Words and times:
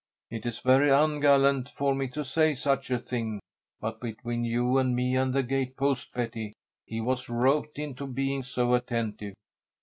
"It 0.31 0.47
is 0.47 0.61
very 0.61 0.89
ungallant 0.89 1.69
for 1.69 1.93
me 1.93 2.07
to 2.07 2.25
say 2.25 2.55
such 2.55 2.89
a 2.89 2.97
thing, 2.97 3.39
but 3.79 3.99
between 4.01 4.43
you 4.43 4.79
and 4.79 4.95
me 4.95 5.15
and 5.15 5.31
the 5.31 5.43
gate 5.43 5.77
post, 5.77 6.11
Betty, 6.15 6.53
he 6.87 6.99
was 6.99 7.29
roped 7.29 7.77
into 7.77 8.07
being 8.07 8.41
so 8.41 8.73
attentive. 8.73 9.35